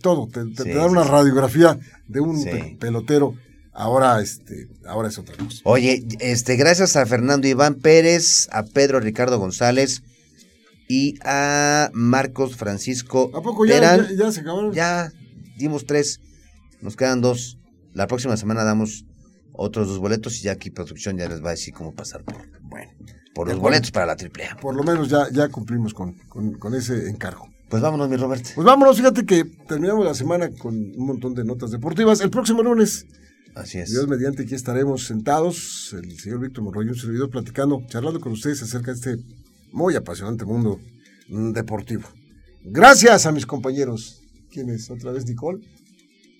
[0.00, 0.28] todo.
[0.28, 3.34] Te, te, dan una radiografía de un pelotero.
[3.72, 5.60] Ahora, este, ahora es otra cosa.
[5.64, 10.02] Oye, este, gracias a Fernando Iván Pérez, a Pedro Ricardo González,
[10.90, 14.08] y a Marcos Francisco ¿A poco ya, Terán.
[14.08, 14.72] ya, ya se acabaron?
[14.74, 15.12] Ya
[15.56, 16.20] dimos tres,
[16.80, 17.58] nos quedan dos.
[17.94, 19.04] La próxima semana damos
[19.52, 22.44] otros dos boletos y ya aquí producción ya les va a decir cómo pasar por,
[22.62, 22.90] Bueno,
[23.34, 24.56] por los boletos para la triple A.
[24.56, 27.48] por lo menos ya, ya cumplimos con, con, con ese encargo.
[27.68, 28.44] Pues vámonos, mi Robert.
[28.54, 32.20] Pues vámonos, fíjate que terminamos la semana con un montón de notas deportivas.
[32.20, 33.06] El próximo lunes,
[33.54, 33.90] Así es.
[33.90, 38.32] Dios mediante, aquí estaremos sentados, el señor Víctor Monroy y un servidor platicando, charlando con
[38.32, 39.16] ustedes acerca de este
[39.72, 40.80] muy apasionante mundo
[41.28, 42.08] deportivo.
[42.64, 44.20] Gracias a mis compañeros.
[44.52, 44.90] ¿Quién es?
[44.90, 45.60] ¿Otra vez Nicole?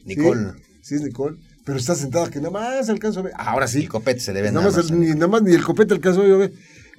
[0.05, 0.53] Nicole.
[0.53, 1.36] Sí, sí es Nicole.
[1.64, 3.32] Pero está sentada que nada más alcanzo a ver.
[3.36, 3.80] Ahora sí.
[3.80, 4.91] El copete se le ve Nada nada más, más.
[4.93, 6.53] el- ni, nada más ni el copete alcanzó yo a ver.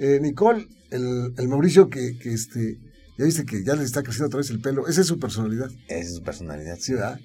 [0.04, 2.80] Eh, Nicole, el, el Mauricio que, que este,
[3.20, 4.88] ya viste que ya le está creciendo otra vez el pelo.
[4.88, 5.70] Esa es su personalidad.
[5.88, 6.76] Esa es su personalidad.
[6.80, 7.20] Sí, ¿verdad?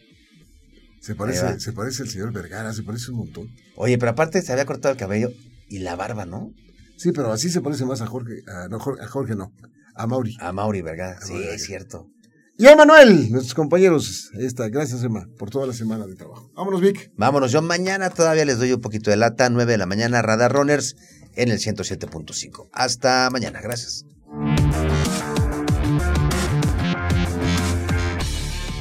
[1.01, 3.49] Se parece, se parece al señor Vergara, se parece un montón.
[3.77, 5.31] Oye, pero aparte se había cortado el cabello
[5.71, 6.53] y la barba, ¿no?
[6.99, 9.53] Sí, pero así se parece más a Jorge, a, no, Jorge, a Jorge no,
[9.95, 10.37] a Mauri.
[10.39, 11.19] A Mauri Vergara.
[11.23, 12.11] Sí, Mauri es cierto.
[12.59, 14.31] Y a Manuel, nuestros compañeros.
[14.35, 16.51] Ahí está, gracias Emma, por toda la semana de trabajo.
[16.55, 17.11] Vámonos, Vic.
[17.17, 20.53] Vámonos, yo mañana todavía les doy un poquito de lata, 9 de la mañana, Radar
[20.53, 20.97] Runners
[21.37, 22.69] en el 107.5.
[22.73, 24.05] Hasta mañana, gracias.